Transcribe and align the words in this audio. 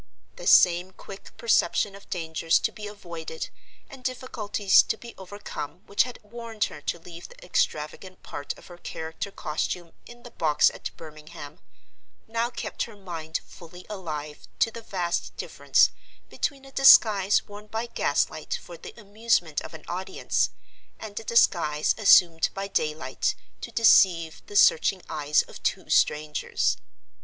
The 0.35 0.47
same 0.47 0.93
quick 0.93 1.37
perception 1.37 1.93
of 1.93 2.09
dangers 2.09 2.57
to 2.61 2.71
be 2.71 2.87
avoided 2.87 3.49
and 3.87 4.03
difficulties 4.03 4.81
to 4.81 4.97
be 4.97 5.13
overcome 5.15 5.83
which 5.85 6.01
had 6.05 6.17
warned 6.23 6.63
her 6.63 6.81
to 6.81 6.97
leave 6.97 7.29
the 7.29 7.45
extravagant 7.45 8.23
part 8.23 8.57
of 8.57 8.65
her 8.65 8.79
character 8.79 9.29
costume 9.29 9.93
in 10.07 10.23
the 10.23 10.31
box 10.31 10.71
at 10.71 10.89
Birmingham 10.97 11.59
now 12.27 12.49
kept 12.49 12.85
her 12.85 12.95
mind 12.95 13.41
fully 13.45 13.85
alive 13.91 14.47
to 14.57 14.71
the 14.71 14.81
vast 14.81 15.37
difference 15.37 15.91
between 16.31 16.65
a 16.65 16.71
disguise 16.71 17.43
worn 17.47 17.67
by 17.67 17.85
gas 17.85 18.27
light 18.27 18.57
for 18.59 18.77
the 18.77 18.99
amusement 18.99 19.61
of 19.61 19.75
an 19.75 19.85
audience 19.87 20.49
and 20.99 21.19
a 21.19 21.23
disguise 21.23 21.93
assumed 21.99 22.49
by 22.55 22.67
daylight 22.67 23.35
to 23.61 23.69
deceive 23.71 24.41
the 24.47 24.55
searching 24.55 25.03
eyes 25.07 25.43
of 25.43 25.61
two 25.61 25.91
strangers. 25.91 26.77